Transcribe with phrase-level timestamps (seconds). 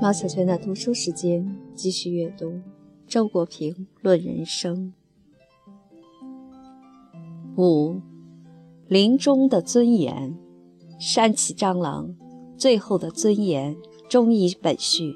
[0.00, 2.46] 毛小娟的读书时间，继续阅读
[3.06, 4.94] 《周国平论人生》
[7.62, 8.00] 五，
[8.88, 10.38] 临终的尊严，
[10.98, 12.16] 山崎蟑螂，
[12.56, 13.76] 最后的尊严，
[14.08, 15.14] 中医本序。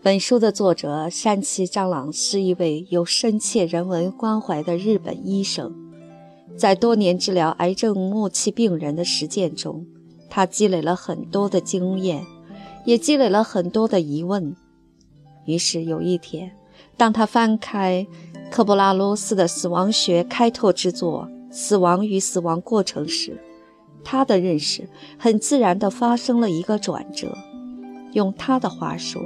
[0.00, 5.74] 本书的作者山崎蟑螂是一位有深切人文关怀的日本医生，
[6.56, 9.86] 在多年治疗癌症末期病人的实践中。
[10.30, 12.24] 他积累了很多的经验，
[12.86, 14.56] 也积累了很多的疑问。
[15.44, 16.52] 于是有一天，
[16.96, 18.06] 当他翻开
[18.50, 23.38] 科布拉罗斯的死亡学开拓之作《死亡与死亡过程》时，
[24.04, 24.88] 他的认识
[25.18, 27.36] 很自然地发生了一个转折。
[28.12, 29.20] 用他的话说，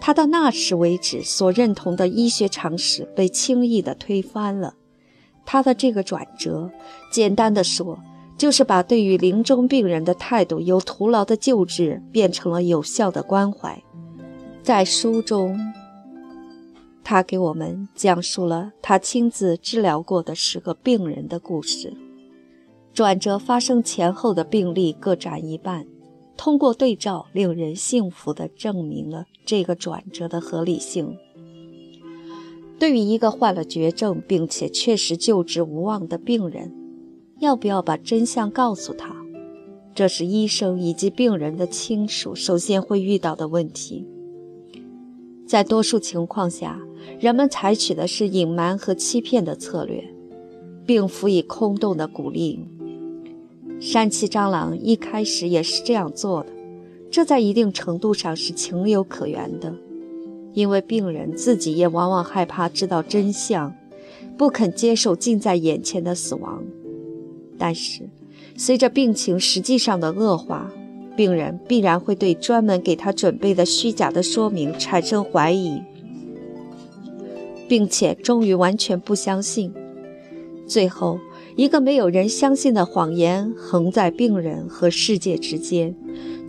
[0.00, 4.74] 他到那时为止所认同的医学常识被轻易地推翻了。
[5.46, 6.70] 他的这个转折，
[7.12, 7.98] 简单的说。
[8.40, 13.82] 就是把对于临终病人的态度由徒劳的救治变成了有效的关怀。
[14.62, 15.58] 在书中，
[17.04, 21.92] 他给我们讲述了他亲自治疗过的十个病人的故事。
[22.94, 25.84] 转折发生前后的病例各占一半，
[26.34, 31.14] 通过对照，令人信服地证明了这个转折的合理性。
[32.78, 36.72] 对于一个患了绝症并且确实救治无望的病人，
[37.40, 39.16] 要不要把真相告诉他？
[39.94, 44.06] 这是医生以及病人的亲属首先会遇到的问题。
[45.46, 46.78] 在多数情况下，
[47.18, 50.04] 人们采取的是隐瞒和欺骗的策略，
[50.86, 52.60] 并辅以空洞的鼓励。
[53.80, 56.50] 山崎蟑螂一开始也是这样做的，
[57.10, 59.74] 这在一定程度上是情有可原的，
[60.52, 63.74] 因为病人自己也往往害怕知道真相，
[64.36, 66.62] 不肯接受近在眼前的死亡。
[67.60, 68.08] 但是，
[68.56, 70.72] 随着病情实际上的恶化，
[71.14, 75.82] 病人必然会对专门给他准备的虚假的说明产生怀疑，
[77.68, 79.72] 并且终于完全不相信。
[80.66, 81.20] 最后，
[81.54, 85.94] 一个没有人相信的谎言横在病人和世界之间，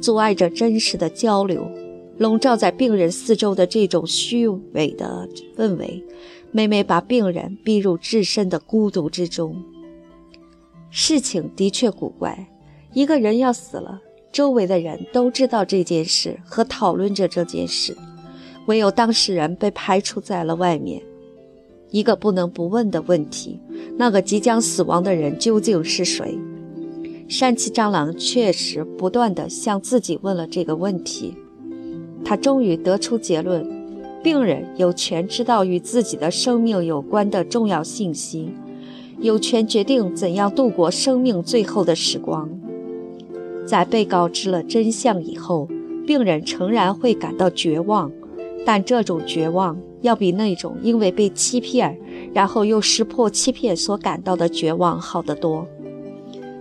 [0.01, 1.69] 阻碍着真实的交流。
[2.17, 5.27] 笼罩在病人四周的这种虚伪的
[5.57, 6.03] 氛围，
[6.51, 9.55] 每每把病人逼入至深的孤独之中。
[10.93, 12.49] 事情的确古怪，
[12.93, 17.95] 一个人要死了，周围的人都知道这件事和讨论着这件事，
[18.65, 21.01] 唯有当事人被排除在了外面。
[21.91, 23.57] 一个不能不问的问题：
[23.97, 26.37] 那个即将死亡的人究竟是谁？
[27.29, 31.33] 山崎蟑螂确实不断地向自己问了这个问题，
[32.25, 33.65] 他终于得出结论：
[34.21, 38.53] 病人有权知道与自己的生命有关的重要信息。
[39.21, 42.49] 有权决定怎样度过生命最后的时光。
[43.65, 45.67] 在被告知了真相以后，
[46.07, 48.11] 病人诚然会感到绝望，
[48.65, 51.97] 但这种绝望要比那种因为被欺骗，
[52.33, 55.67] 然后又识破欺骗所感到的绝望好得多。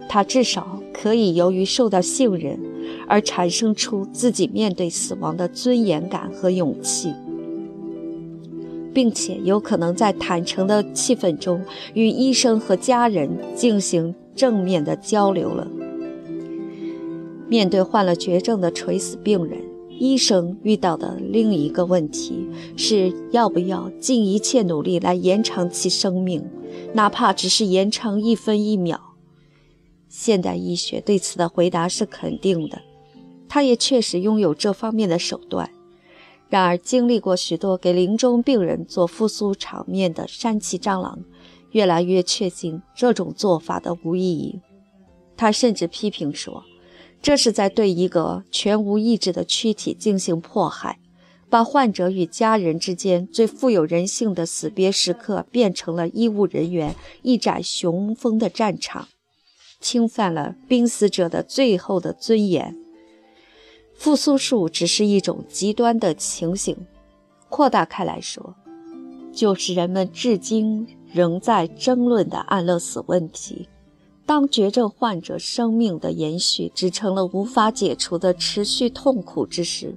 [0.07, 2.61] 他至少可以由于受到信任，
[3.09, 7.15] 而产生出自己面对死亡的尊严感和勇气。
[8.93, 11.63] 并且有可能在坦诚的气氛中
[11.95, 15.67] 与医生和家人进行正面的交流了。
[17.49, 19.59] 面对患了绝症的垂死病人，
[19.89, 26.45] 医生遇到的另一个问题是要不要尽一切努力来延长其生命，
[26.95, 29.01] 哪怕只是延长一分一秒。
[30.09, 32.83] 现代医学对此的回答是肯定的，
[33.49, 35.71] 他也确实拥有这方面的手段。
[36.51, 41.21] 然而，经历过许多给临终病人做复苏场面的山崎蟑螂，
[41.71, 44.61] 越来越确信这种做法的无意义。
[45.37, 46.65] 他甚至批评说，
[47.23, 50.99] 这是在对一个全无意志的躯体进行迫害，
[51.49, 59.07] 把患者与家人之间最富有人性的死别时刻变成了医务人员一展雄风的战场，
[59.81, 62.77] 侵犯了濒死者的最后的尊严。
[64.01, 66.75] 复苏术只是一种极端的情形，
[67.51, 68.55] 扩大开来说，
[69.31, 73.69] 就是人们至今仍在争论的安乐死问题。
[74.25, 79.95] 当绝症患者生命的延续只成了无法解除的持续痛苦之时，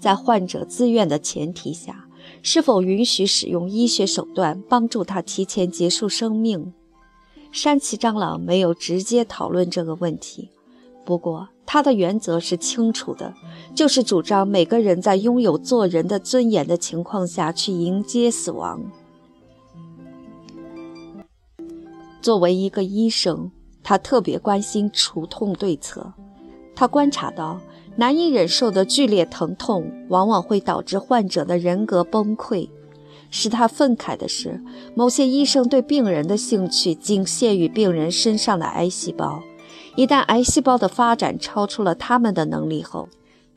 [0.00, 2.08] 在患者自愿的前提下，
[2.40, 6.72] 是否允许使用医学手段帮助他提前结束生命？
[7.52, 10.48] 山崎蟑螂没有直接讨论这个问题，
[11.04, 11.48] 不过。
[11.66, 13.34] 他的原则是清楚的，
[13.74, 18.84] 就是主张每个人在拥有做人的尊严的情况下去迎接死亡。
[22.20, 23.50] 作为一个医生，
[23.82, 26.12] 他特别关心除痛对策。
[26.76, 27.58] 他观察到，
[27.96, 32.68] 难以忍受的剧烈疼痛，往往会导致患者的人格崩溃。
[33.30, 34.62] 使他愤慨的是，
[34.94, 39.42] 某些医生对病人的兴趣仅限于病人身上的癌细胞。
[39.96, 43.08] 一旦癌细胞的发展超出了他们的能力后，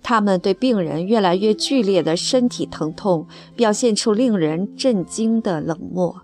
[0.03, 6.21] 他们对病人越来越剧烈的身体疼痛表现出令人震惊的冷漠。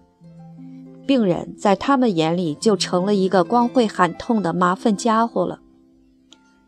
[1.05, 5.59] 病人在他们眼里就成了一个光会喊痛的麻烦家伙了。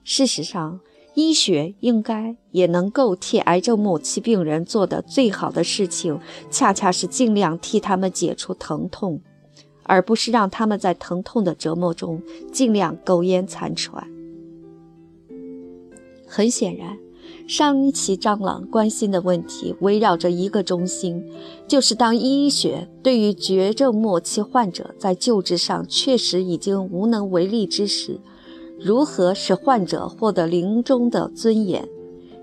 [0.03, 0.79] 事实上，
[1.13, 6.19] 医学应该也能够替癌症末期病人做的最好的事情，
[6.49, 9.21] 恰恰是尽量替他们解除疼痛，
[9.85, 12.21] 而不是让他们在疼痛的折磨中
[12.51, 14.07] 尽量苟延残喘。
[16.27, 16.97] 很显然，
[17.47, 21.23] 上期张朗关心的问题围绕着一个中心，
[21.67, 28.19] 就是当医学对于绝症末期患者在救治上确实已经无能为力之时。
[28.79, 31.87] 如何使患者获得临终的尊严？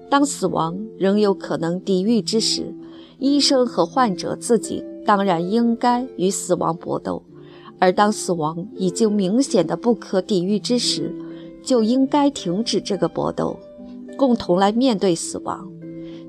[0.08, 2.74] 当死亡仍有可能抵御之时，
[3.18, 7.22] 医生和患者自己当然应该与死亡搏斗；
[7.82, 11.12] 而当死亡已经明显的不可抵御之时，
[11.64, 13.58] 就应该停止这个搏斗，
[14.16, 15.68] 共同来面对死亡。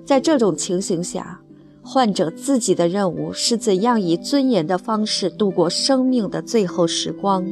[0.03, 1.41] 在这种情形下，
[1.83, 7.45] 患者自己的任务是怎样以尊严的方式度过生命的最后时光。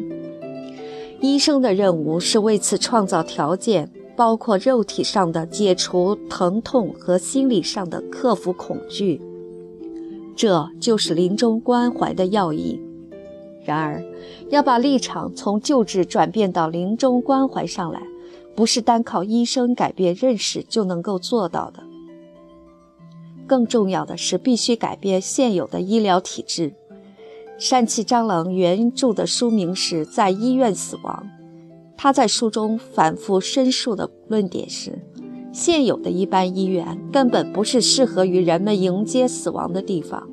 [1.19, 9.21] 医生的任务是为此创造条件，包括肉体上的解除疼痛和心理上的克服恐惧。
[10.35, 12.81] 这就是临终关怀的要义。
[13.63, 14.03] 然而，
[14.49, 18.01] 要把立场从救治转变到临终关怀上来，
[18.55, 21.83] 不是单靠医生改变认识就能够做到的。
[23.45, 26.73] 更重要的是，必须改变现有的医疗体制。
[27.59, 31.27] 疝气蟑螂原著的书名是在医院死亡。
[31.95, 34.97] 他在书中反复申述的论点是：
[35.51, 40.27] 现有的一般医院根本不是适合于人们迎接死亡的地方。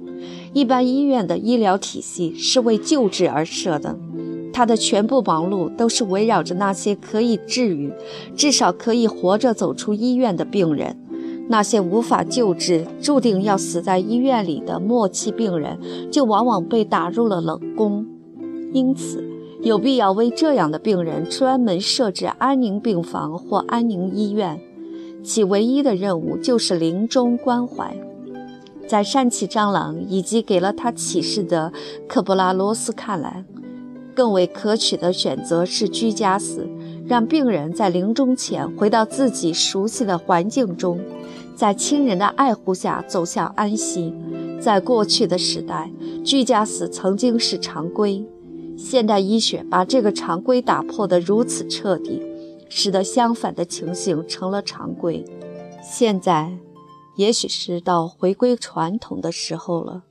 [0.52, 3.96] 一般医院的医疗体系是为救治而设的，
[4.52, 7.92] 它的全部忙碌都是围绕着那些可以治愈，
[8.34, 10.96] 至少可以活着走出医院的病人。
[11.50, 15.78] 那些无法救治、注定要死在医院里的末期病人，
[16.10, 18.06] 就往往被打入了冷宫。
[18.74, 19.24] 因此，
[19.62, 24.60] 有必要为这样的病人专门设置安宁病房或安宁医院，
[25.22, 27.96] 其唯一的任务就是临终关怀。
[28.88, 31.72] 在疝气蟑螂以及给了他启示的
[32.08, 33.44] 科布拉罗斯看来，
[34.14, 36.66] 更为可取的选择是居家死，
[37.06, 40.98] 让病人在临终前回到自己熟悉的环境中。
[41.54, 44.14] 在亲人的爱护下走向安息。
[44.60, 45.90] 在过去的时代，
[46.24, 48.24] 居家死曾经是常规。
[48.76, 52.22] 现代医学把这个常规打破得如此彻底，
[52.68, 55.24] 使得相反的情形成了常规。
[55.82, 56.52] 现在，
[57.18, 60.04] 也许是到回归传统的时候了。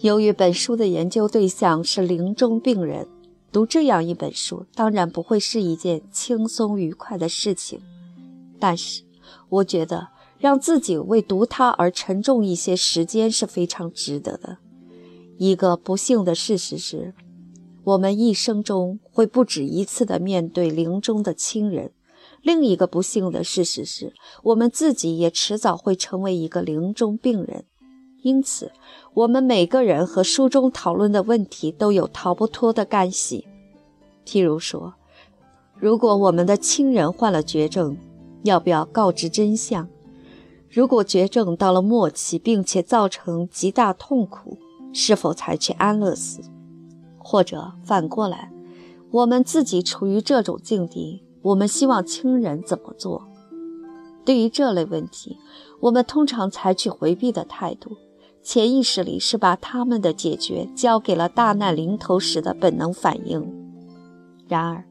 [0.00, 3.06] 由于本书的研究对象是临终病人，
[3.50, 7.80] 读这样一本书当然不会是一件轻松愉快的事情。
[8.58, 9.02] 但是，
[9.48, 10.08] 我觉得。
[10.42, 14.58] 让自己为读它而沉重一些时间是非常值得的。
[15.38, 17.14] 一个不幸的事实是，
[17.84, 21.90] 我们一生中会不止一次地面对临终的亲人；
[22.42, 27.64] 另一个不幸的事实是，我们自己也迟早会成为一个临终病人。
[28.22, 28.70] 因此，
[29.14, 33.46] 我们每个人和书中讨论的问题都有逃不脱的干系。
[34.24, 34.94] 譬如说，
[35.76, 37.96] 如果我们的亲人患了绝症，
[38.44, 39.88] 要不要告知真相？
[40.68, 44.56] 如果绝症到了末期，并且造成极大痛苦，
[44.92, 46.40] 是否采取安乐死？
[47.18, 48.52] 或者反过来，
[49.10, 53.28] 我们自己处于这种境地，我们希望亲人怎么做？
[54.24, 55.36] 对于这类问题，
[55.80, 57.96] 我们通常采取回避的态度，
[58.42, 63.52] 潜意识里是把他们的解决交给了大难临头时的本能反应。
[64.48, 64.84] 然而，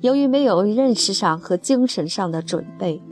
[0.00, 3.02] 由于没有认识上和精神上的准备。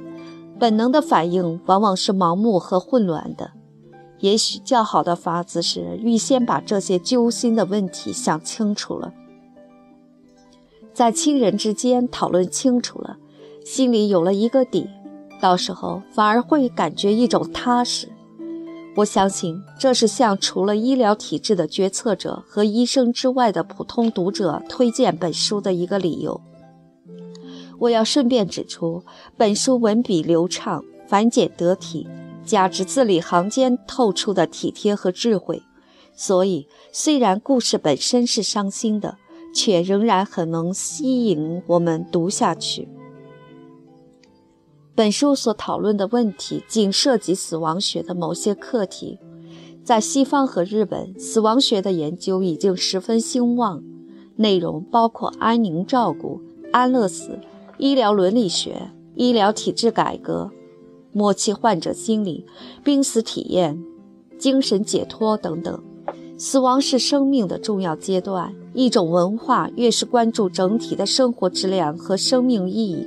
[0.59, 3.53] 本能的反应往往是盲目和混乱的。
[4.19, 9.15] 也许较好的法子是预先把这些揪心的问题想清楚了，
[11.01, 13.17] 在亲人之间讨论清楚了，
[13.65, 14.87] 心里有了一个底，
[15.41, 18.07] 到时候反而会感觉一种踏实。
[18.97, 26.39] 我相信这是向除了医疗体制的决策者和医生之外的普通读者推荐本书的一个理由。
[27.79, 29.03] 我要顺便指出，
[29.39, 32.07] 本书文笔流畅，繁简得体，
[32.45, 35.63] 加之字里行间透出的体贴和智慧，
[36.13, 39.17] 所以虽然故事本身是伤心的，
[39.53, 42.89] 却仍然很能吸引我们读下去。
[44.95, 49.19] 本书所讨论的问题仅涉及死亡学的某些课题。
[49.83, 53.83] 在西方和日本，死亡学的研究已经十分兴旺，
[54.37, 56.41] 内容包括安宁照顾、
[56.71, 57.41] 安乐死、
[57.79, 60.51] 医疗伦理学、医疗体制改革、
[61.13, 62.47] 末期患者心理、
[62.85, 63.83] 濒死体验、
[64.39, 65.83] 精神解脱等等。
[66.41, 68.55] 死亡是生命的重要阶段。
[68.73, 73.07] 一种文化越是关注整体的生活质量和生命意义，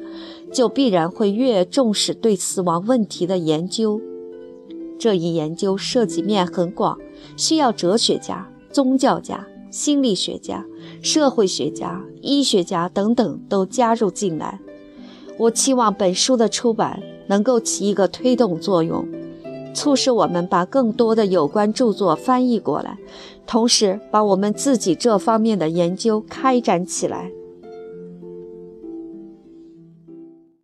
[0.53, 3.99] 就必然会越重视对死亡问题的研究。
[4.99, 6.99] 这一研究涉及面很广，
[7.35, 10.63] 需要哲学家、宗教家、心理学家、
[11.01, 14.59] 社会学家、医学家等等都加入进来。
[15.39, 19.07] 我期望本书的出版能够起一个推动作用。
[19.73, 22.97] 促使我们把更多的有关著作翻译过来，
[23.45, 27.29] 同时把我们自己这方面的研究开展起来。